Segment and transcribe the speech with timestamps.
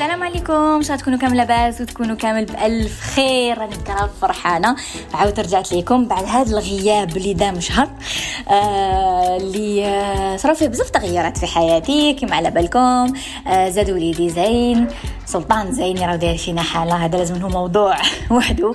[0.00, 0.82] السلام عليكم.
[0.82, 4.76] شاء تكونوا كامل لاباس وتكونوا كامل بألف خير؟ راني كرا فرحانة.
[5.14, 7.88] عاودت رجعت لكم بعد هذا الغياب اللي دام شهر
[8.48, 13.12] آه اللي آه صرا فيه بزاف تغيرات في حياتي كما على بالكم
[13.46, 14.88] آه زاد وليدي زين
[15.26, 17.04] سلطان زين راه داير فينا حالة.
[17.04, 17.96] هذا لازم له موضوع
[18.30, 18.74] وحده.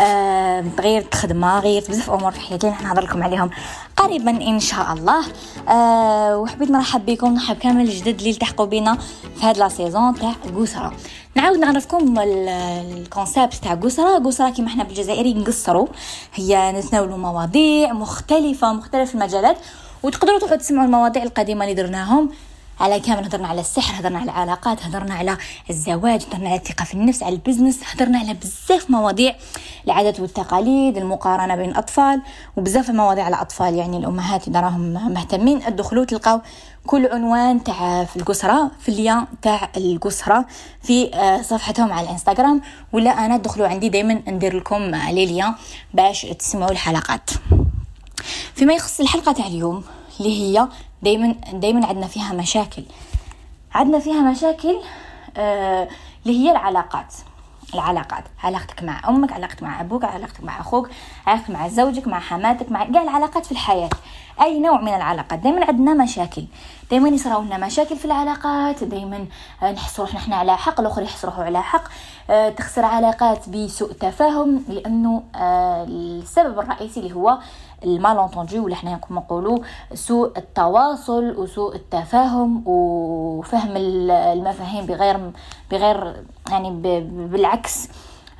[0.00, 3.50] آه غيرت خدمة غيرت بزاف أمور في حياتي راح نهضر لكم عليهم
[3.96, 5.24] قريبا إن شاء الله.
[5.68, 8.98] آه وحبيت نرحب بكم نرحب كامل الجدد اللي التحقوا بنا
[9.36, 10.92] في هاد لا سيزون تاع قسرة
[11.34, 15.86] نعاود نعرفكم ال concept تاع قسرة قسرة كيما إحنا بالجزائري نقصروا.
[16.34, 19.56] هي نتناولوا مواضيع مختلفة مختلف المجالات
[20.02, 22.30] وتقدروا تروحوا تسمعوا المواضيع القديمة اللي درناهم.
[22.80, 25.36] على كامل هضرنا على السحر هضرنا على العلاقات هضرنا على
[25.70, 29.34] الزواج هضرنا على الثقة في النفس على ال business هضرنا على بزاف مواضيع
[29.84, 32.22] العادات والتقاليد المقارنة بين الأطفال
[32.56, 33.74] وبزاف مواضيع على الأطفال.
[33.74, 36.40] يعني الأمهات إذا راهم مهتمين ادخلوا تلقاو
[36.86, 40.46] كل عنوان تاع في القسرة في اللين تاع القسرة
[40.82, 42.60] في آه، صفحتهم على الإنستغرام
[42.92, 45.54] ولا أنا ادخلوا عندي دائما ندير لكم لي ليان
[45.94, 47.30] باش تسمعوا الحلقات.
[48.54, 49.84] فيما يخص الحلقة تاع اليوم
[50.20, 50.68] اللي هي
[51.02, 52.82] دايما دايما عندنا فيها مشاكل.
[53.74, 54.76] عندنا فيها مشاكل
[55.36, 55.88] آه
[56.26, 57.14] هي العلاقات.
[57.74, 58.24] العلاقات.
[58.44, 60.90] علاقتك مع أمك علاقتك مع أبوك علاقتك مع أخوك
[61.26, 63.90] علاقتك مع زوجك مع حماتك مع كاع العلاقات في الحياة.
[64.42, 65.38] أي نوع من العلاقات.
[65.38, 66.44] دائما عندنا مشاكل.
[66.90, 68.84] دائما يصراو لنا مشاكل في العلاقات.
[68.84, 69.26] دائما
[69.62, 71.84] نحسوا روحنا إحنا على حق الأخر يحس روحه على حق.
[72.30, 77.38] آه، تخسر علاقات بسوء تفاهم لأنه آه، السبب الرئيسي اللي هو
[77.84, 79.58] ال malentendu ولا حنا نقولوا
[79.94, 85.32] سوء التواصل وسوء التفاهم وفهم المفاهيم بغير
[85.70, 86.70] بغير يعني
[87.26, 87.88] بالعكس.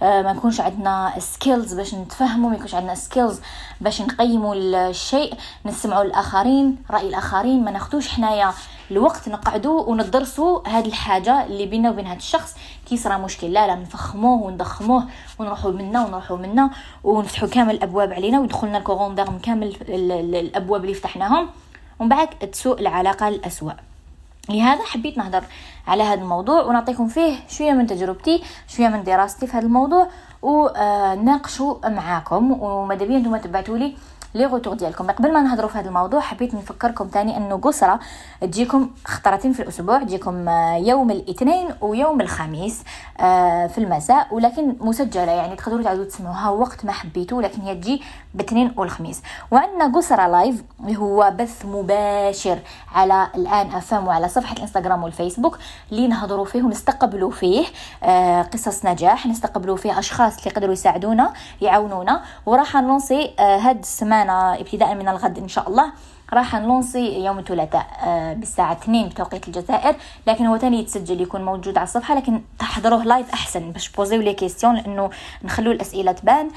[0.02, 3.41] ما يكونش عندنا skills باش نتفهموا ما يكونش عندنا skills
[3.80, 5.34] باش نقيموا الشيء
[5.66, 8.52] نسمعوا الآخرين رأي الآخرين ما ناخذوش حنايا
[8.91, 12.54] الوقت نقعدوا وندرسوا هذه الحاجة اللي بيننا وبين هذا الشخص
[12.86, 13.52] كي صرا مشكل.
[13.52, 15.04] لا لا نفخموه ونضخموه
[15.38, 16.70] ونروحوا منا ونروحوا منا
[17.04, 21.48] ونفتحوا كامل الأبواب علينا ويدخلنا ال courant d'air كامل الأبواب اللي فتحناهم.
[21.98, 23.72] ومن بعد تسوء العلاقة الأسوأ.
[24.48, 25.44] لهذا حبيت نهضر
[25.88, 30.08] على هذا الموضوع ونعطيكم فيه شوية من تجربتي شوية من دراستي في هذا الموضوع
[30.42, 33.97] وناقشوا معاكم وماذا بيا أنتم تبعتوا لي
[34.34, 35.10] les retours ديالكم.
[35.10, 38.00] قبل ما نهضروا في هذا الموضوع حبيت نفكركم تاني أنه قسرة
[38.41, 42.82] تجيكم خطرتين في الأسبوع تجيكم آه، يوم الاثنين ويوم الخميس
[43.21, 46.48] آه، في المساء ولكن مسجلة يعني تقدروا تعودوا تسمعوها.
[46.50, 48.03] وقت ما حبيتوا لكن هي تجي
[48.34, 49.22] باثنين والخميس.
[49.50, 52.59] وعندنا قسرة live اللي هو بث مباشر
[52.94, 55.59] على الآن افهم وعلى صفحة الإنستغرام والفيسبوك
[55.92, 57.66] اللي نهضروا فيه ونستقبلوا فيه
[58.03, 64.22] آه، قصص نجاح نستقبلوا فيه أشخاص اللي يقدروا يساعدونا يعاونونا وراح ن lancer هاد السمانة
[64.22, 65.93] معنا ابتداء من الغد إن شاء الله.
[66.34, 69.94] راح ن lancer يوم الثلاثاء آه، بالساعة 2 بتوقيت الجزائر
[70.26, 74.34] لكن هو تاني يتسجل يكون موجود على الصفحة لكن تحضروه live أحسن باش بوزيو les
[74.34, 75.10] questions لأنه
[75.44, 76.48] نخلو الأسئلة تبان.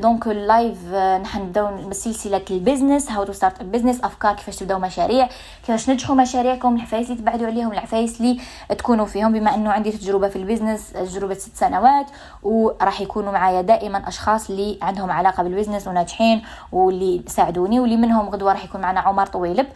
[0.00, 4.78] donc ال live نحن نبدأو بسلسلة ال business how to start business أفكار كيفاش تبدأو
[4.78, 5.28] مشاريع
[5.66, 8.40] كيفاش تنجحوا مشاريعكم العفايس اللي تبعدوا عليهم العفايس اللي
[8.78, 12.06] تكونوا فيهم بما أنه عندي تجربة في ال business تجربة ست سنوات
[12.42, 16.42] وراح يكونوا معايا دائما أشخاص اللي عندهم علاقة بال business وناجحين
[16.72, 19.66] واللي ساعدوني واللي منهم غدوة راح يكون معنا عمر طويلب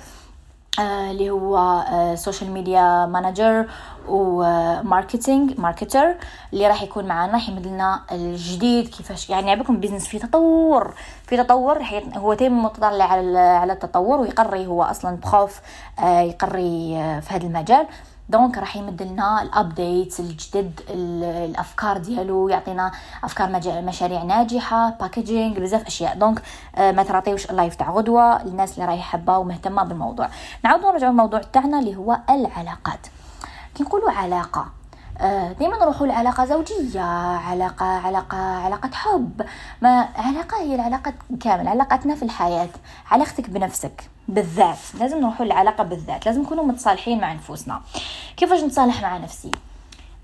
[0.78, 1.84] آه، اللي هو
[2.16, 3.66] social media manager
[4.08, 6.14] و marketing marketer
[6.52, 10.94] اللي راح يكون معنا راح يمد لنا الجديد كيفاش يعني عبكم business في تطور
[11.26, 11.82] في تطور
[12.16, 15.60] هو تيم متطلع على التطور ويقري هو أصلا بخوف
[15.98, 17.86] آه، يقري آه، في هذا المجال.
[18.32, 22.92] donc راح يمد لنا ال updates الجدد الأفكار ديالو يعطينا
[23.24, 26.14] أفكار مشاريع ناجحة packaging بزاف أشياء.
[26.14, 26.42] donc
[26.76, 30.28] آه، ما تراطيوش ال live تاع غدوة للناس اللي راهي حابة ومهتمة بالموضوع.
[30.64, 33.06] نعاود نرجع للموضوع تاعنا اللي هو العلاقات.
[33.74, 34.66] كي نقولوا علاقة
[35.18, 37.02] آه، ديما نروحوا لعلاقة زوجية
[37.50, 39.42] علاقة علاقة علاقة حب.
[39.82, 42.68] ما علاقة هي العلاقة كامل علاقتنا في الحياة
[43.10, 44.11] علاقتك بنفسك.
[44.28, 44.78] بالذات.
[45.00, 46.26] لازم نروحوا للعلاقة بالذات.
[46.26, 47.80] لازم نكونوا متصالحين مع نفوسنا
[48.36, 49.52] كيفاش نتصالح مع نفسي؟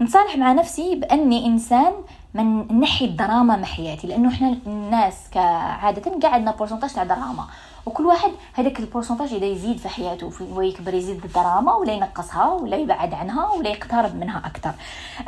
[0.01, 1.93] نتصالح مع نفسي بأني إنسان
[2.35, 7.47] من نحي الدراما من حياتي لأنه إحنا الناس كعادة قاعدنا pourcentage تاع دراما.
[7.89, 12.53] وكل واحد هذاك ال pourcentage يبدا يزيد في حياته هو يكبر يزيد الدراما ولا ينقصها
[12.53, 14.73] ولا يبعد عنها ولا يقترب منها أكثر.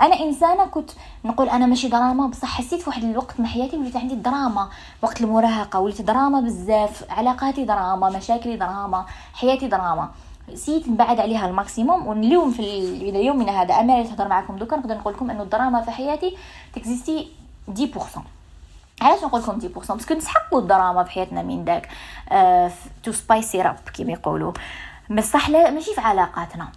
[0.01, 0.91] أنا إنسانة كنت
[1.25, 4.69] نقول أنا ماشي دراما بصح حسيت في واحد الوقت من حياتي وليت عندي دراما.
[5.03, 10.11] وقت المراهقة وليت دراما بزاف علاقاتي دراما مشاكلي دراما حياتي دراما.
[10.55, 12.61] سييت نبعد عليها ال maximum واليوم في
[13.09, 13.75] إلى يومنا هذا.
[13.75, 16.37] أنا تهضر معكم دوكا نقدر نقول لكم انه الدراما في حياتي
[16.75, 17.29] تكزيستي
[17.69, 18.40] 10%
[19.01, 21.89] علاش نقول لكم 10% parce que نسحقوا الدراما في حياتنا من داك.
[23.03, 24.53] To spice it up كيما يقولوا.
[25.11, 26.69] بصح لا ماشي في علاقاتنا.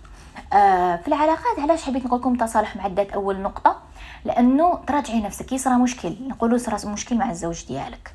[0.53, 3.77] آه في العلاقات علاش حبيت نقول لكم تصالح مع الذات أول نقطة؟
[4.25, 6.15] لأنه تراجعي نفسك يصرى مشكل.
[6.27, 8.13] نقولوا صرا مشكل مع الزوج ديالك.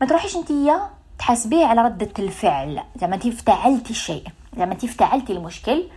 [0.00, 2.82] ما تروحيش نتيا تحاسبيه على ردة الفعل.
[3.00, 4.24] زعما انت افتعلتي الشيء
[4.56, 5.88] زعما انت افتعلتي المشكل.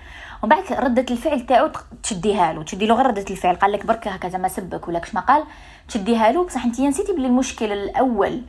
[0.44, 1.70] ومن بعد ردة الفعل تاعو
[2.04, 2.64] تشديها له.
[2.64, 3.56] تشدي له غير ردة الفعل.
[3.56, 5.44] قال لك برك هكا زعما سبك ولا كش ما قال
[5.88, 6.46] تشديها له.
[6.46, 8.42] بصح انت نسيتي بلي المشكل الأول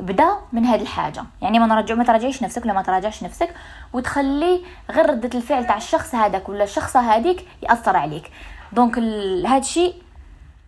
[0.00, 1.24] بدا من هذه الحاجة.
[1.42, 3.54] يعني ما نرجع ما تراجعيش نفسك ولا ما تراجعش نفسك
[3.92, 8.30] وتخلي غير ردة الفعل تاع الشخص هذاك ولا الشخصة هذيك يأثر عليك.
[8.72, 8.98] دونك
[9.48, 9.94] هذا الشيء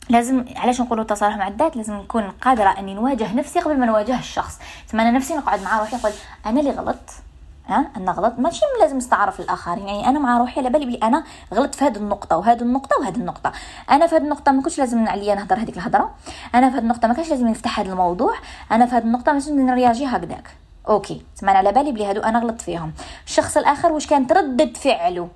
[0.08, 4.18] لازم علاش نقولوا التصالح مع الذات؟ لازم نكون قادرة أني نواجه نفسي قبل ما نواجه
[4.18, 4.58] الشخص.
[4.86, 6.12] ثم أنا نفسي نقعد مع روحي نقول
[6.46, 7.23] أنا اللي غلطت.
[7.68, 8.34] ها؟ أنا غلط.
[8.38, 11.24] ماشي لازم نستعرف الاخرين يعني أنا مع روحي على بالي بلي أنا
[11.54, 13.52] غلطت في هذه النقطة وهذه النقطة وهذه النقطة.
[13.90, 16.14] أنا في هذه النقطة ما كنتش لازم عليا نهضر هذيك الهضرة.
[16.54, 18.34] أنا في هذه النقطة ما كانش لازم نفتح هذا الموضوع.
[18.72, 20.50] أنا في هذه النقطة لازم نرياجي هكذاك.
[20.88, 21.22] أوكي.
[21.36, 22.92] تسمع على بالي بلي هادو أنا غلطت فيهم.
[23.26, 25.28] الشخص الآخر واش كانت؟ ردة فعله.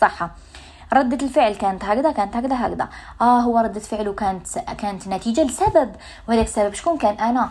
[0.00, 0.30] صح
[0.92, 2.88] ردة الفعل كانت هكذا كانت هكذا هكذا.
[3.20, 5.92] آه هو ردة فعله كانت كانت نتيجة لسبب.
[6.28, 7.48] وهذاك السبب شكون كان؟ أنا.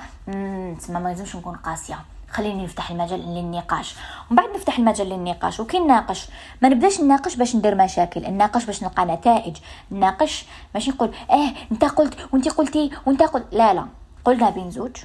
[0.80, 2.13] تسمى ما لازمش نكون قاسية.
[2.34, 3.96] خليني نفتح المجال للنقاش.
[4.30, 6.28] ومن بعد نفتح المجال للنقاش وكي نناقش
[6.62, 9.58] ما نبداش نناقش باش ندير مشاكل نناقش باش نلقى نتائج
[9.92, 13.86] نناقش ماشي نقول آه أنت قلت وأنت قلتي وأنت قلت لا لا
[14.26, 14.98] قلنا بين زوج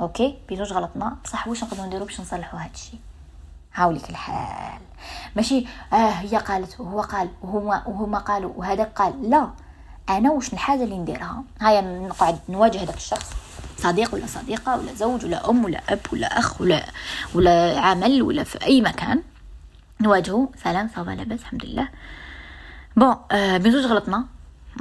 [0.00, 3.00] OK بين زوج غلطنا بصح واش نقدروا نديرو باش نصلحوا هذا الشيء؟
[3.74, 4.80] هاوليك الحال.
[5.36, 9.30] ماشي آه هي قالت وهو قال وهما وهما قالوا وهذا قال.
[9.30, 9.50] لا
[10.08, 13.30] أنا واش الحاجة اللي نديرها؟ هيا نقعد نواجه هذاك الشخص.
[13.78, 16.86] صديق ولا صديقة ولا زوج ولا أم ولا أب ولا أخ ولا
[17.34, 19.22] ولا عمل ولا في أي مكان.
[20.00, 20.48] نواجهه.
[20.64, 21.88] سلام ça va لاباس الحمد لله.
[22.96, 24.24] bon آه بين زوج غلطنا.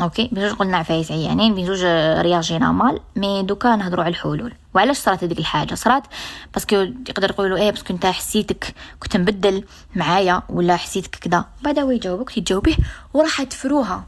[0.02, 1.84] OK؟ بين زوج قلنا عفايس عيانين بين زوج
[2.22, 3.00] réagina mal.
[3.16, 4.54] mais دوكا نهضروا على الحلول.
[4.74, 6.04] وعلاش صرات هذيك الحاجة؟ صرات
[6.54, 9.64] parce que يقدر يقولوا إيه parce que أنت حسيتك كنت مبدل
[9.96, 11.46] معايا ولا حسيتك كذا.
[11.62, 12.76] بعدا هو يجاوبك تجاوبيه
[13.14, 14.06] وراح تفروها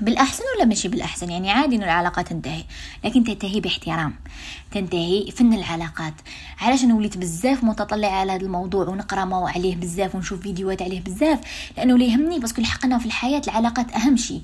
[0.00, 2.64] بالأحسن ولا ماشي بالأحسن؟ يعني عادي إنه العلاقة تنتهي
[3.04, 4.14] لكن تنتهي باحترام
[4.70, 6.14] تنتهي فن العلاقات.
[6.60, 11.00] علاش أنا وليت بزاف متطلع على هذا الموضوع ونقرأ ما عليه بزاف ونشوف فيديوهات عليه
[11.00, 11.40] بزاف؟
[11.76, 14.42] لأنه اللي يهمني parce que الحقنا في الحياة العلاقات أهم شيء.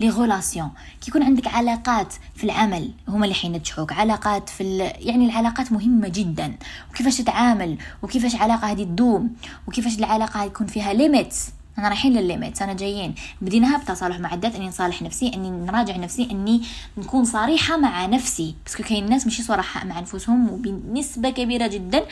[0.00, 0.70] les relations.
[1.00, 3.92] كي يكون عندك علاقات في العمل هما اللي حينجحوك.
[3.92, 6.56] علاقات في يعني العلاقات مهمة جدا.
[6.90, 9.30] وكيفاش تتعامل؟ وكيفاش علاقة هذه تدوم؟
[9.68, 13.14] وكيفاش العلاقة يكون فيها limites أنا رايحين للل limites أنا جايين.
[13.40, 16.62] بديناها بتصالح مع الذات إني نصالح نفسي إني نراجع نفسي إني
[16.98, 18.54] نكون صريحة مع نفسي.
[18.66, 22.04] بس كاين الناس ماشي صراحة مع أنفسهم وبنسبة كبيرة جدا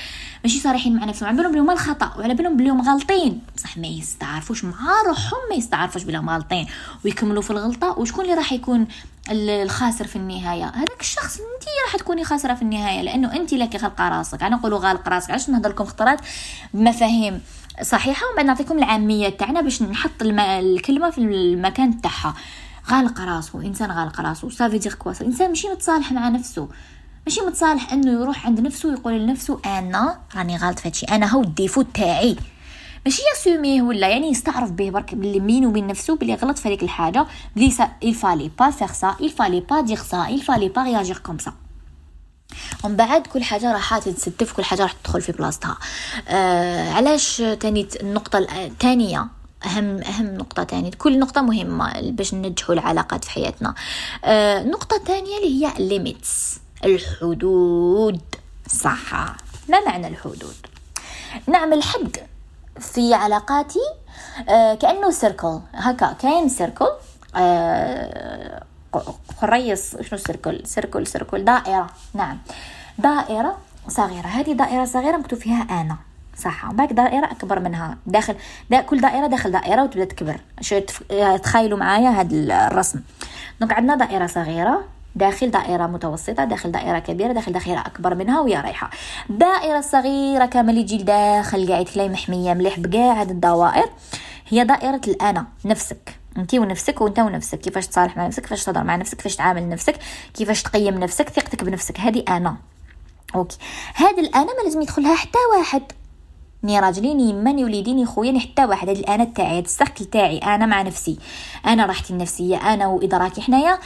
[0.45, 1.29] ماشي صريحين مع نفسهم.
[1.29, 4.77] على بالهم بلي هما الخطأ وعلى بالهم بلي غالطين بصح ما يستعرفوش مع
[5.07, 6.67] روحهم ما يستعرفوش بلي غالطين
[7.05, 8.87] ويكملوا في الغلطة وشكون اللي راح يكون
[9.31, 14.09] الخاسر في النهاية؟ هذاك الشخص انت راح تكوني خاسرة في النهاية لأنه أنت لك غلقه
[14.09, 14.43] راسك.
[14.43, 15.31] أنا نقولوا غالق راسك.
[15.31, 16.21] علاش نهضر لكم خطرات
[16.75, 17.41] بمفاهيم.
[17.83, 20.41] صحيحة؟ ومن نعطيكم العامية تاعنا باش نحط الم...
[20.41, 22.35] الكلمة في المكان تاعها.
[22.91, 26.69] غالق راسو إنسان غالق راسو ça veut dire quoi الانسان ماشي متصالح مع نفسه.
[27.27, 31.48] ماشي متصالح إنه يروح عند نفسه ويقول لنفسه أنا راني غلط في أنا هو ال
[31.48, 32.37] défaut تاعي.
[33.05, 36.83] ماشي يassumer ولا يعني يستعرف به برك بلي بينو وبين نفسه بلي غلط في هذيك
[36.83, 37.27] الحاجة.
[37.57, 41.66] بلي سا il fallait pas faire ça il fallait pas dire ça il fallait pas
[42.85, 45.79] ومن بعد كل حاجة راح تتستف كل حاجة راح تدخل في بلاصتها.
[46.29, 49.27] آه علاش تاني النقطة الثانية
[49.67, 50.91] أهم أهم نقطة تانية.
[50.91, 53.75] كل نقطة مهمة باش ننجحوا العلاقات في حياتنا.
[54.25, 58.21] آه نقطة تانية اللي هي limites الحدود.
[58.69, 59.15] صح
[59.69, 60.57] ما معنى الحدود؟
[61.47, 62.17] نعمل حد
[62.81, 63.79] في علاقاتي
[64.49, 66.91] آه كأنه cercle هكا كاين cercle
[67.37, 68.63] آه
[69.41, 71.87] خريص شنو cercle؟ cercle cercle دائرة.
[72.15, 72.39] نعم.
[72.99, 74.27] دائرة صغيرة.
[74.27, 75.97] هذه دائرة صغيرة مكتوب فيها أنا
[76.39, 76.73] صح.
[76.73, 77.99] باك دائرة أكبر منها.
[78.07, 78.37] داخل
[78.71, 80.41] دا كل دائرة داخل دائرة وتبدأ تكبر.
[81.43, 82.35] تخيلوا معايا هذا
[82.67, 83.01] الرسم.
[83.61, 88.61] donc عندنا دائرة صغيرة داخل دائرة متوسطة داخل دائرة كبيرة داخل دائرة أكبر منها ويا
[88.61, 88.91] رايحة.
[89.29, 93.91] دائرة صغيرة كامل يجي داخل قاعد تلاقي محمية مليح بكاع هاد الدوائر.
[94.49, 96.16] هي دائرة الأنا نفسك.
[96.39, 97.59] انت ونفسك وأنت ونفسك.
[97.61, 99.99] كيفاش تصالح مع نفسك كيفاش تهضر مع نفسك كيفاش تعامل نفسك
[100.35, 102.01] كيفاش تقيم نفسك ثقتك بنفسك.
[102.01, 102.57] هذه أنا.
[103.35, 103.57] OK.
[103.95, 105.83] هذا الأنا ما لازم يدخلها حتى واحد.
[106.65, 108.89] ني راجلي ني يماني وليدي ني خويا ني حتى واحد.
[108.89, 110.39] هاد الأنا تاعي هاد ال cercle تاعي.
[110.39, 111.19] أنا مع نفسي.
[111.67, 113.79] أنا راحتي النفسية أنا وإدراكي حنايا.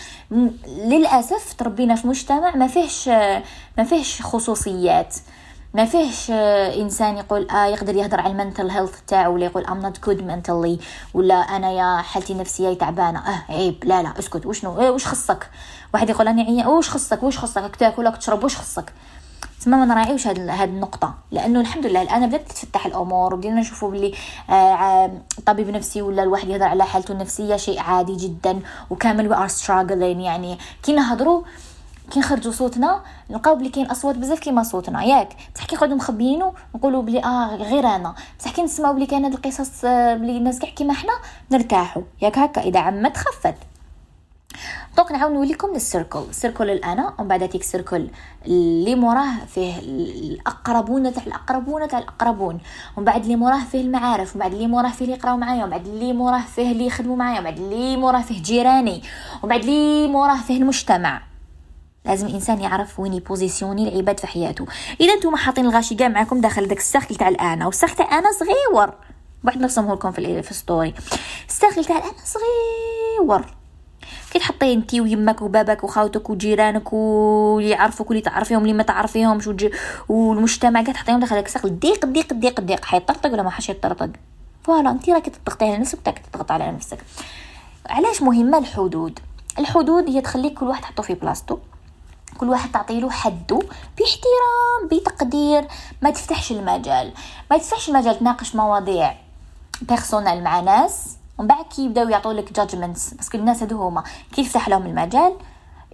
[0.67, 3.09] للأسف تربينا في مجتمع ما فيهش
[3.79, 5.17] ما فيهش خصوصيات.
[5.75, 6.31] ما فيهش
[6.81, 10.23] إنسان يقول آه يقدر يهضر على ال mental health تاعو ولا يقول I'm not good
[10.23, 10.79] mentally
[11.15, 13.19] ولا أنا يا حالتي النفسية تعبانة.
[13.19, 13.85] آه عيب.
[13.85, 14.47] لا لا اسكت.
[14.47, 15.51] وشنو؟ إيه وش خصك؟
[15.95, 18.93] واحد يقول أنا عيا وش خصك؟ وش خصك؟ تاكل ولا تشرب وش خصك؟
[19.61, 21.15] تسمى ما نراعيوش هاد هاد النقطة.
[21.31, 24.15] لأنه الحمد لله الآن بدأت تتفتح الأمور وبدينا نشوفوا باللي
[24.51, 25.11] آه
[25.47, 28.61] طبيب نفسي ولا الواحد يهضر على حالته النفسية شيء عادي جدا
[28.91, 31.43] وكامل we are struggling يعني كي نهضروا
[32.11, 33.01] كي نخرجوا صوتنا
[33.31, 35.03] نلقاو بلي كاين أصوات بزاف كيما صوتنا.
[35.03, 38.15] ياك بصح كي نقعدوا مخبيينو نقولوا بلي آه غير أنا.
[38.39, 41.13] بصح كي نسمعوا بلي كاين هاد القصص آه، بلي الناس كاع كيما حنا
[41.51, 43.55] نرتاحوا ياك هكا إذا عمت خفت.
[44.97, 48.11] donc نعاود نوليكم لل cercle cercle الأنا ومن بعد تيك cercle
[48.47, 52.59] اللي موراه فيه الأقربون تاع الأقربون تاع الأقربون.
[52.97, 55.71] ومن بعد اللي موراه فيه المعارف ومن بعد اللي موراه فيه اللي يقراو معايا ومن
[55.71, 59.03] بعد اللي موراه فيه اللي يخدموا معايا ومن بعد اللي موراه فيه جيراني
[59.43, 61.30] ومن بعد اللي موراه فيه المجتمع.
[62.05, 64.67] لازم الإنسان يعرف وين يpositionner العباد في حياته.
[65.01, 68.19] إذا نتوما حاطين الغاشي كاع معكم داخل داك ال cercle تاع الانا وال cercle تاع
[68.19, 68.95] أنا صغيور.
[69.45, 70.95] واحد نرسمه لكم في في الستوري
[71.49, 73.45] ال cercle تاع الانا صغيور.
[74.31, 79.51] كي تحطيه انت ويمك وبابك وخاوتك وجيرانك واللي يعرفوك واللي تعرفيهم اللي ما تعرفيهمش
[80.09, 84.11] والمجتمع كاع تحطيهم داخل السقف ضيق ضيق ضيق ضيق حيطرطق ولا ما حش يطرطق؟
[84.65, 86.99] voilà انت راكي تضغطي على نفسك تاك تضغط على نفسك.
[87.87, 89.19] علاش مهمة الحدود؟
[89.59, 91.59] الحدود هي تخليك كل واحد تحطو في بلاصتو.
[92.39, 93.59] كل واحد تعطيله حده
[93.99, 95.69] باحترام بتقدير.
[96.03, 97.13] ما تفتحش المجال.
[97.51, 99.15] ما تفتحش المجال تناقش مواضيع
[99.83, 104.05] personnel مع ناس ومن بعد كي يبداو يعطوا لك judgements parce que الناس هادو هما
[104.33, 105.37] كي يفتح لهم المجال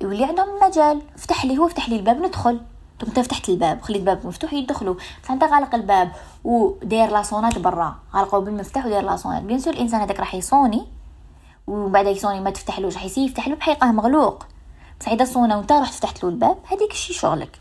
[0.01, 2.61] يولي عندهم المجال فتح لي هو فتح لي الباب ندخل.
[3.03, 6.13] انت فتحت الباب خليت الباب مفتوح يدخلوا بصح انت غالق الباب
[6.45, 7.97] وداير la sonnette برا.
[8.15, 9.43] غالقوا بالمفتاح وداير la sonnette.
[9.43, 10.87] bien sûr الإنسان هذاك راح يصوني
[11.67, 14.47] وبعد يصوني ما تفتحلوش راح يسير يفتح له بحقيقه مغلوق.
[15.09, 16.59] اذا صونا وانت رحت فتحت له الباب.
[16.73, 17.59] هذيك الشي شغلك.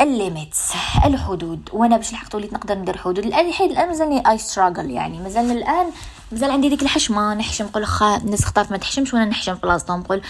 [0.00, 0.72] ال limites
[1.04, 1.70] الحدود.
[1.72, 3.18] وأنا باش لحقت وليت نقدر ندير حدود.
[3.18, 5.18] الآن الحين الآن مازالني I struggle يعني.
[5.18, 5.86] مازال الان
[6.32, 7.34] مازال عندي ديك الحشمة.
[7.34, 10.22] نحشم نقول خا الناس اختارت ما تحشمش وأنا نحشم في بلاصتهم نقول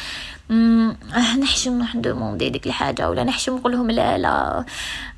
[0.51, 4.65] آه نحشم نdemandي ديك الحاجة ولا نحشم؟ نقول لهم لا لا.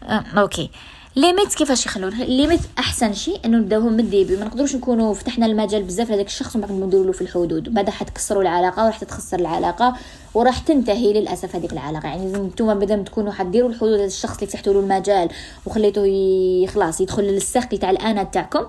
[0.02, 0.71] آه okay.
[1.16, 4.37] limites كيفاش يخلون؟ limites أحسن شيء إنه نبداوهم من ال début.
[4.37, 7.75] ما نقدروش نكونوا فتحنا المجال بزاف لهذاك الشخص وما نديروا له في الحدود.
[7.75, 9.97] بعد حتكسروا العلاقة وراح تتخسر العلاقة
[10.35, 12.09] وراح تنتهي للأسف هذيك العلاقة.
[12.09, 15.29] يعني نتوما مادام تكونوا حديروا الحدود هذا الشخص اللي فتحتوا له المجال
[15.67, 18.67] وخليتوه خلاص يدخل لل cercle تاع الأنا تاعكم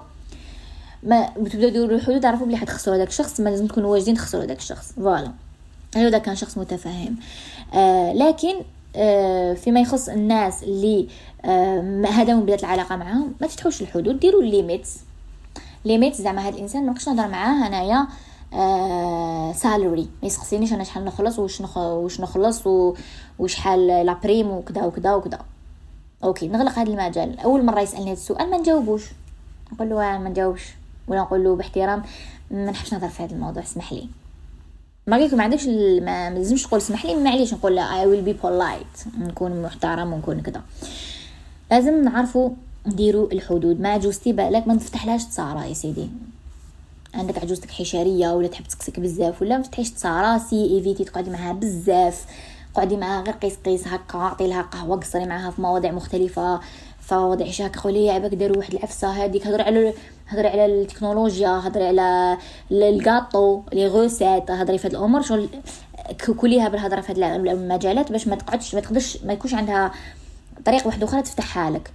[1.04, 4.58] ما بتبداو ديروا الحدود تعرفوا بلي حتخسروا هذاك الشخص ما لازم تكونوا واجدين تخسروا هذاك
[4.58, 4.92] الشخص.
[4.92, 5.32] Voilà.
[5.96, 7.16] هذا كان شخص متفاهم.
[7.74, 8.56] آه لكن
[8.96, 11.08] آه فيما يخص الناس اللي
[12.06, 13.34] هذا من بدايه العلاقة معاهم.
[13.42, 14.44] ما تفتحوش الحدود ديروا
[15.86, 18.08] limites زعما هذا الإنسان ما نهضر معاه انايا
[18.54, 21.62] آه salaire ما يسقسينيش أنا شحال نخلص واش.
[21.76, 22.68] واش نخلص.
[23.40, 25.40] وشحال la prime وكذا وكذا وكذا
[26.24, 27.40] okay نغلق هذا المجال.
[27.40, 29.04] أول مرة يسألني هذا السؤال ما نجاوبوش.
[29.74, 30.64] نقول له ما نجاوبش.
[31.08, 32.04] ولا نقول له باحترام
[32.52, 34.08] ما نحبش نهضر في هذا الموضوع اسمح لي.
[35.08, 35.66] ما قلت ما عندكش
[36.02, 38.86] ما لازمش تقول اسمح لي معليش نقول لا I will be polite
[39.20, 40.62] نكون محترم ونكون كذا
[41.72, 42.50] لازم نعرفوا
[42.88, 43.82] نديروا الحدود.
[43.82, 46.10] مع عجوزتي بالك ما نفتحلهاش تصارى يا سيدي.
[47.14, 52.26] عندك عجوزتك حشارية ولا تحب تسقسك بزاف ولا ما تفتحيش تصاراسي إيفيتي تقعدي معاها بزاف.
[52.76, 56.60] قعدي معاها غير قيس قيس هكا عطي لها قهوة قصري معاها في مواضيع مختلفة
[57.02, 59.94] فواضع شاك خولي عباك داروا واحد العفسة هذيك هضري على
[60.28, 62.38] هضري على التكنولوجيا هضري على
[62.72, 65.22] الكاطو لي غوسيت هضري في هاد الأمور.
[65.22, 65.50] شغل
[66.38, 69.92] كليها بالهضرة في هاد المجالات باش ما تقعدش ما تقدرش ما يكونش عندها
[70.66, 71.92] طريقه واحدة أخرى تفتحها لك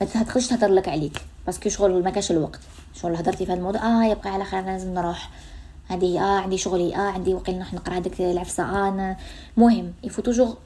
[0.00, 1.22] ما تقدرش تهضر لك عليك.
[1.46, 2.60] parce que شغل ما كاش الوقت.
[2.94, 5.30] شغل هضرتي في هذا الموضوع؟ آه يبقى على خير لازم نروح.
[5.88, 9.16] هذه آه عندي شغلي آه عندي وقيل نروح نقرأ هذيك العفسة آه
[9.56, 9.92] مهم.
[10.04, 10.56] il faut toujours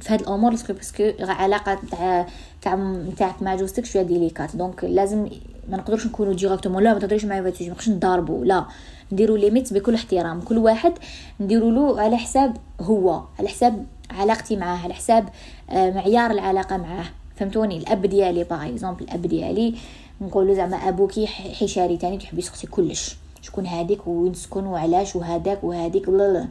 [0.00, 2.26] في هاد الأمور parce que parce que علاقة تاع
[2.62, 2.74] تاع
[3.12, 4.56] نتاعك مع جوزتك شوية délicate.
[4.56, 5.28] donc لازم
[5.68, 8.64] ما نقدرش نكونوا directement لا ما تهضريش معايا ما نقدرش نضاربوا لا.
[9.12, 10.40] نديروا limites بكل احترام.
[10.40, 10.92] كل واحد
[11.40, 15.28] نديروا له على حساب هو على حساب علاقتي معاه على حساب
[15.70, 17.04] آه، معيار العلاقة معاه
[17.36, 19.74] فهمتوني؟ الأب ديالي par exemple الأب ديالي
[20.20, 23.16] نقولوا زعما أبوكي حشاري تاني تحب يسقسي كلش.
[23.42, 26.48] شكون هذيك وين تسكن وعلاش؟ وهذاك وهذيك لا لا.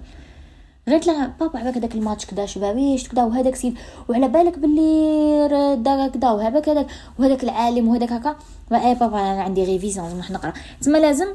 [0.87, 3.77] قالت لها بابا عباك هذاك الماتش كدا شبابيش كدا؟ وهذاك سيد.
[4.09, 6.87] وعلى بالك باللي دا كدا؟ وهذاك هذاك
[7.19, 8.35] وهذاك العالم وهذاك هكا.
[8.71, 10.53] اي بابا أنا عندي révision نروح نقرأ.
[10.81, 11.27] تما لازم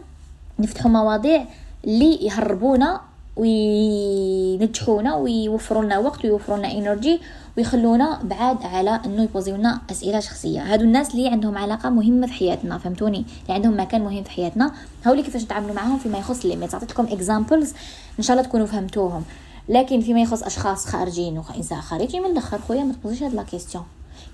[0.59, 1.45] نفتحوا مواضيع
[1.85, 3.01] اللي يهربونا
[3.41, 7.21] وينجحونا ويوفروا لنا وقت ويوفروا لنا énergie
[7.57, 10.61] ويخلونا بعاد على إنه يposeيو لنا أسئلة شخصية.
[10.61, 14.73] هادو الناس اللي عندهم علاقة مهمة في حياتنا فهمتوني؟ اللي عندهم مكان مهم في حياتنا
[15.05, 17.73] هاولي كيفاش نتعاملوا معاهم فيما يخص ال limites عطيتكم examples
[18.19, 19.25] إن شاء الله تكونوا فهمتوهم.
[19.69, 23.85] لكن فيما يخص أشخاص خارجين وإنسان خارجي من الأخر خويا ما تposeيش هاد les questions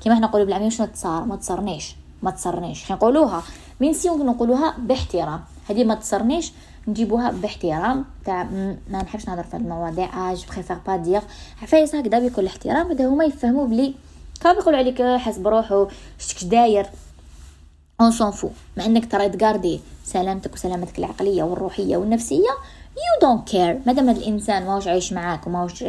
[0.02, 1.96] كيما حنا نقولوا بالعامية شنو تصار؟ ما تصرنيش.
[2.22, 2.92] ما تصرنيش.
[2.92, 3.42] نقولوها
[3.80, 5.40] من سيون نقولوها باحترام.
[5.70, 6.52] هذه ما تصرنيش
[6.88, 8.04] نجيبوها باحترام.
[8.24, 8.42] تاع
[8.90, 10.32] ما نحبش نهضر في المواضيع.
[10.32, 11.20] اج بريفير با دير
[11.62, 13.94] عفايس هكذا بكل احترام بدا هما يفهموا بلي
[14.40, 15.86] كان يقولوا عليك حسب روحو
[16.18, 16.86] شتكش داير.
[18.00, 22.50] اون سون فو مع إنك ترى تقاردي سلامتك وسلامتك العقلية والروحية والنفسية
[22.96, 25.84] يو دونت كير مادام هذا الإنسان ماهوش عايش معاك وماهوش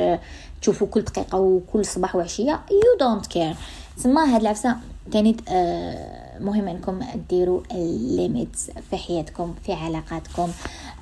[0.62, 3.56] تشوفوا كل دقيقة وكل صباح وعشية يو دونت كير
[3.98, 4.76] تسمى هاد العفسة
[5.12, 10.50] تاني آه، مهم أنكم ديروا ال limites في حياتكم في علاقاتكم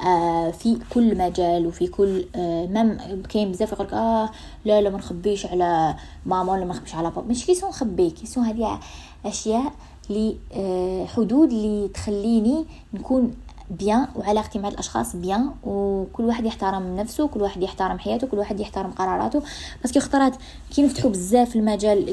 [0.05, 2.97] آه في كل مجال وفي كل آه même
[3.29, 4.29] كاين بزاف يقولك آه
[4.65, 7.27] لا لا ما نخبيش على ماما ولا ما نخبيش على بابا.
[7.27, 8.79] مش question نخبي question هذه
[9.25, 9.73] أشياء
[10.09, 13.33] لي آه حدود اللي تخليني نكون
[13.69, 18.59] bien وعلاقتي مع الأشخاص bien وكل واحد يحترم نفسه كل واحد يحترم حياته كل واحد
[18.59, 19.41] يحترم قراراته.
[19.81, 20.33] parce que خطرات
[20.75, 22.05] كي نفتحوا بزاف المجال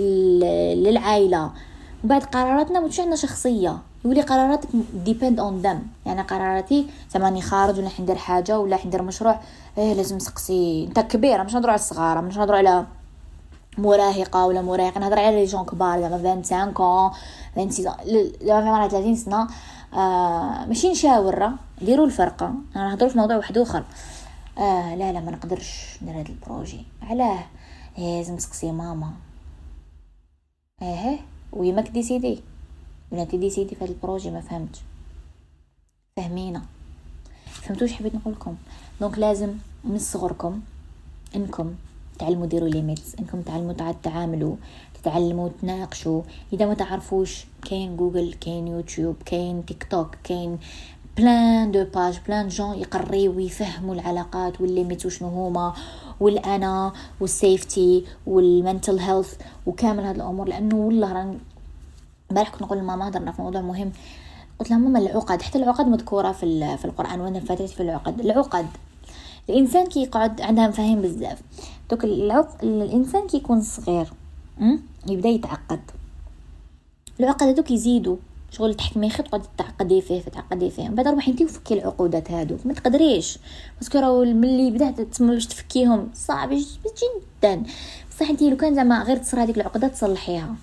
[0.82, 1.50] للعائلة
[2.04, 3.78] وبعد قراراتنا مش عندنا شخصية.
[4.04, 9.40] يولي قراراتك depend on them يعني قراراتي زعما خارج ولا ندير حاجة ولا ندير مشروع
[9.78, 10.84] إيه لازم نسقسي.
[10.88, 12.86] أنت كبيرة مش نهضروا على الصغار مش نهضروا على
[13.78, 17.10] مراهقة ولا مراهق نهضر على les jeunes كبار زعما 25 كون
[17.70, 19.48] 26 زعما 30 سنة.
[19.94, 22.54] آه ماشي نشاور ديروا الفرقة.
[22.76, 23.84] أنا نهضروا في موضوع واحد آخر.
[24.58, 26.86] آه لا لا ما نقدرش ندير هذا ال projet.
[27.02, 27.44] علاه.
[27.98, 29.10] إيه لازم تسقسي ماما.
[30.82, 31.20] إيه
[31.52, 32.40] وهي ماك décidé
[33.10, 34.80] ولا انت décidé في هذا ال projet ما فهمتش.
[36.16, 36.62] فهمينا.
[37.46, 38.56] فهمتوش حبيت نقولكم.
[39.00, 39.54] donc لازم
[39.84, 40.60] من صغركم
[41.36, 41.74] إنكم
[42.18, 44.56] تعلموا ديروا limits إنكم تعلموا تعاملوا
[44.94, 46.22] تتعلموا تناقشوا.
[46.52, 50.58] إذا ما تعرفوش كاين جوجل كاين يوتيوب كاين تيك توك كاين
[51.16, 55.74] plein de pages plein de gens يقريو ويفهموا العلاقات و les limites وشنو هما.
[56.22, 59.34] والأنا وال safety وال mental health
[59.66, 60.48] وكامل هاد الأمور.
[60.48, 61.38] لأنه والله راني
[62.30, 63.92] امبارح كنت نقول لماما هضرنا في موضوع مهم.
[64.58, 68.20] قلت لها ماما العقد حتى العقد مذكورة في في القرآن وأنا فاتت في العقد.
[68.20, 68.66] العقد
[69.50, 71.42] الإنسان كي يقعد عندها مفاهيم بزاف.
[71.90, 72.48] دوك العق...
[72.62, 74.12] الإنسان كي يكون صغير
[75.08, 75.80] يبدأ يتعقد.
[77.20, 78.16] العقد هذوك يزيدوا.
[78.52, 80.88] شغل تحكمي خيط تقعدي تعقدي فيه فتعقدي فيه.
[80.88, 83.38] من بعد روحي انتي وفكي العقودات هادوك ما تقدريش.
[83.78, 87.62] parce que راهو ملي بدأت تسمى باش تفكيهم صعب جدا.
[88.10, 90.54] بصح انتي لو كان زعما غير تصرا هذيك العقده تصلحيها.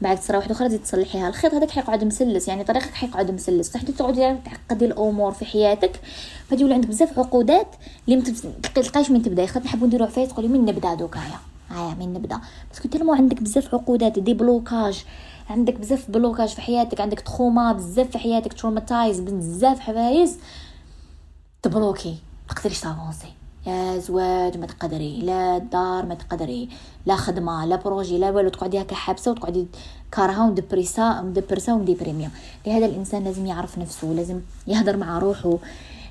[0.00, 1.28] بعد تصرا واحدة أخرى تزيد تصلحيها.
[1.28, 2.48] الخيط هذاك حيقعد مسلس.
[2.48, 3.72] يعني طريقك حيقعد مسلس.
[3.72, 6.00] صح تقعدي تعقدي الأمور في حياتك.
[6.50, 7.68] فدي يولي عندك بزاف عقودات
[8.08, 11.94] اللي متلقايش من تبداي خاطر نحبوا نديرو عفايس تقولي من نبدأ دوكايا هيا.
[11.94, 12.40] من نبدأ.
[12.70, 14.18] parce que تلمو عندك بزاف عقودات.
[14.18, 15.04] des blocages
[15.50, 20.38] عندك بزاف blocage في حياتك عندك trauma بزاف في حياتك traumatize بزاف حوايز
[21.62, 22.16] ت bloquer
[22.48, 23.28] تقدريش ت avancer.
[23.66, 26.68] لا زواج ما تقدري لا دار ما تقدري
[27.06, 29.66] لا خدمة لا projet لا والو تقعدي هكا حابسة وتقعدي
[30.12, 32.30] كارها ومدبريسا مدبرسا ومديبريميا
[32.66, 35.58] لهذا الإنسان لازم يعرف نفسه لازم يهدر مع روحه.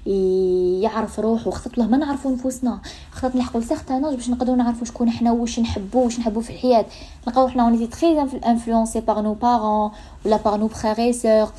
[0.06, 2.80] يعرف روحه خطط له ما نعرفوا نفوسنا.
[3.12, 6.86] خطط نلحقوا ل certain باش نقدروا نعرفوا شكون حنا واش نحبوا واش نحبوا في الحياة.
[7.28, 9.92] نلقاو حنا on était très influencés par nos parents
[10.26, 11.52] ولا par nos frères sœurs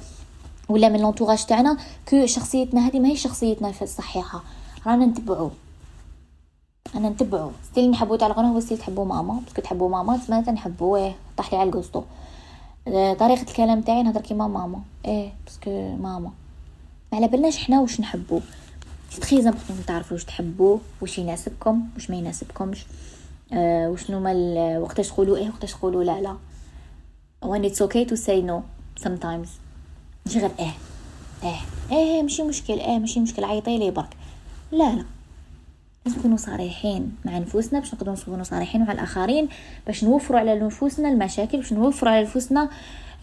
[0.69, 1.77] ولا من l'entourage تاعنا
[2.09, 2.87] que شخصيتنا.
[2.87, 4.43] هذه ماهي شخصيتنا الصحيحة.
[4.87, 5.51] رانا نتبعو.
[6.95, 7.51] أنا نتبعو.
[7.71, 9.41] style نحبو تاع الغنى هو style تحبو ماما.
[9.45, 12.03] parce que تحبو ماما تسمى نحبو إيه طاح لي على القسطو.
[13.19, 14.81] طريقة الكلام تاعي نهضر كيما ماما.
[15.05, 16.19] إيه parce que ماما.
[16.19, 16.46] ما
[17.17, 18.41] على بالناش حنا واش نحبو.
[19.21, 22.87] très important تعرفوا واش تحبوا واش يناسبكم واش ما يناسبكمش.
[23.53, 24.33] آه وشنو ما
[24.79, 26.37] وقتاش تقولوا إيه وقتاش تقولوا لا لا.
[27.45, 28.63] When it's okay to say no
[29.05, 29.49] sometimes.
[30.27, 30.73] ماشي غير إيه
[31.43, 31.57] إيه
[31.93, 33.45] إيه ماشي مشكل إيه ماشي مشكل.
[33.45, 34.17] عيطي لي برك.
[34.73, 35.05] لا لا.
[36.07, 39.49] لازم نكونوا صريحين مع نفوسنا باش نقدروا نكونوا صريحين مع الآخرين
[39.87, 42.71] باش نوفروا على نفوسنا المشاكل باش نوفروا على نفوسنا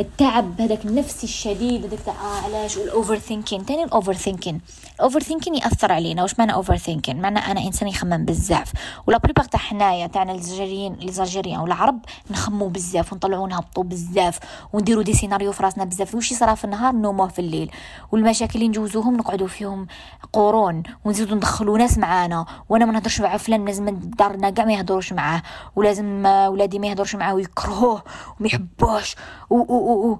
[0.01, 4.61] التعب هذاك النفسي الشديد هذاك تاع آه علاش؟ وال overthinking تاني ال overthinking
[4.95, 6.21] ال overthinking يأثر علينا.
[6.21, 8.71] واش معنى overthinking معنى أنا إنسان يخمم بزاف.
[9.07, 11.99] و la plupart تاع حنايا تاعنا الجزائريين الجزائريين والعرب
[12.31, 14.39] نخمو بزاف ونطلعو نهبطو بزاف
[14.73, 16.15] ونديرو des scénarios في راسنا بزاف.
[16.15, 17.71] واش يصرا في النهار؟ نوموه في الليل.
[18.11, 19.87] والمشاكل اللي نجوزوهم نقعدو فيهم
[20.33, 22.45] قرون ونزيدو ندخلو ناس معانا.
[22.69, 25.41] وأنا ما نهضرش مع فلان لازم دارنا كاع ما يهضروش معاه.
[25.75, 28.03] ولازم ولادي ما يهضروش معاه ويكرهوه
[28.39, 29.15] وما يحبوش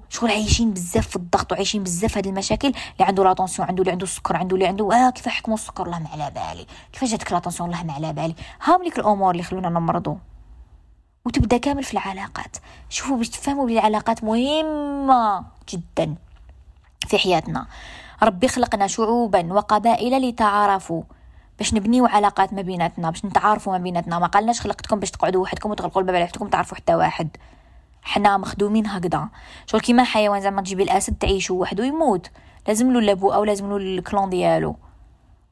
[0.08, 4.04] شغل عايشين بزاف في الضغط وعايشين بزاف هاد المشاكل؟ اللي عنده لاتونسيون عنده اللي عنده
[4.04, 6.66] السكر عنده اللي عنده آه كيف حكموا السكر؟ الله ما على بالي.
[6.92, 8.34] كيفاش جاتك لاتونسيون الله ما على بالي.
[8.62, 10.16] هام ليك الأمور اللي خلونا نمرضوا
[11.24, 12.56] وتبدا كامل في العلاقات.
[12.88, 16.14] شوفوا باش تفهموا بلي العلاقات مهمة جدا
[17.06, 17.66] في حياتنا.
[18.22, 21.02] ربي خلقنا شعوبا وقبائل لتعارفوا.
[21.58, 24.18] باش نبنيو علاقات ما بيناتنا باش نتعارفوا ما بيناتنا.
[24.18, 27.36] ما قالناش خلقتكم باش تقعدوا وحدكم وتغلقوا الباب على وحدكم تعرفوا حتى واحد.
[28.04, 29.28] حنا مخدومين هكذا
[29.66, 32.30] شغل كيما حيوان زعما تجيبي الأسد تعيشوا وحدو يموت.
[32.68, 34.76] لازم له لابو أو لازم له الكلون ديالو.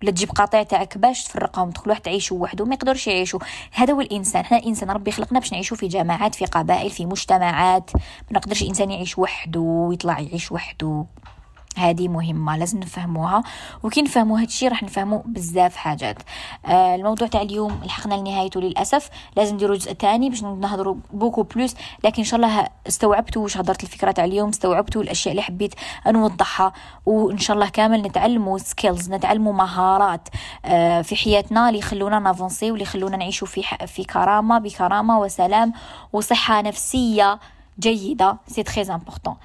[0.03, 3.41] ولا تجيب قطيع تاعك باش تفرقهم تدخل واحد تعيشوا وحده ما يقدرش يعيشوا
[3.73, 4.45] هذا هو الإنسان.
[4.45, 7.91] حنا الانسان ربي خلقنا باش نعيشوا في جماعات في قبائل في مجتمعات.
[8.31, 11.05] ما نقدرش الانسان يعيش وحده ويطلع يعيش وحده
[11.79, 13.43] هذه مهمة لازم نفهموها.
[13.83, 16.17] وكي نفهموا هذا الشيء راح نفهموا بزاف حاجات.
[16.67, 19.11] آه الموضوع تاع اليوم لحقنا لنهايته للأسف.
[19.37, 21.75] لازم نديروا جزء ثاني باش نهضروا beaucoup plus.
[22.05, 25.75] لكن إن شاء الله استوعبتوا واش هضرت الفكرة تاع اليوم استوعبتوا الأشياء اللي حبيت
[26.07, 26.73] نوضحها.
[27.07, 30.29] وإن شاء الله كامل نتعلموا skills نتعلموا مهارات
[30.65, 35.73] آه في حياتنا اللي يخلونا ن avancer واللي يخلونا نعيشوا في في كرامة بكرامة وسلام
[36.13, 37.39] وصحة نفسية
[37.81, 38.37] جيدة.
[38.47, 39.37] c'est très important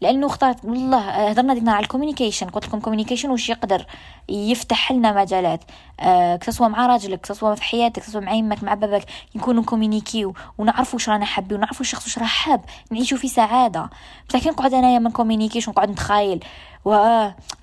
[0.00, 0.98] لأنه اختارت والله
[1.30, 2.48] هضرنا دينا على ال communication.
[2.48, 3.86] قلت لكم communication واش يقدر
[4.28, 5.60] يفتح لنا مجالات.
[6.00, 9.04] آه كسوا مع راجلك كسوا في حياتك كسوا مع يمك مع باباك
[9.36, 12.60] نكونوا كومينيكيو ونعرفوا واش رانا حابين ونعرفوا الشخص واش راه حاب.
[12.90, 13.90] نعيشوا في سعادة.
[14.28, 16.44] بصح كي نقعد أنايا من communication نقعد نتخايل
[16.84, 16.90] و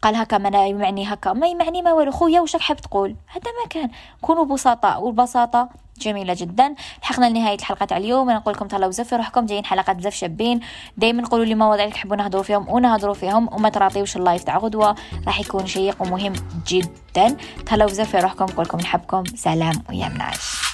[0.02, 1.34] قال هكا ما يمعني هكا.
[1.34, 2.12] ما يمعني ما والو.
[2.12, 3.90] خويا واش راك حاب تقول؟ هذا ما كان.
[4.22, 5.70] كونوا بسطاء والبساطة
[6.00, 6.76] جميلة جدا.
[7.04, 8.30] لحقنا لنهاية الحلقة تاع اليوم.
[8.30, 10.60] أنا نقول لكم تهلاو بزاف في روحكم جايين حلقات بزاف شابين.
[10.98, 14.96] دائما قولوا لي مواضيع اللي تحبوا نهضروا فيهم ونهضروا فيهم وما تراطيوش اللايف تاع غدوة.
[15.26, 16.34] راح يكون شيق ومهم
[16.68, 17.38] جدا.
[17.66, 19.24] تهلاو بزاف في روحكم نقول لكم نحبكم.
[19.36, 20.67] سلام ويا منعش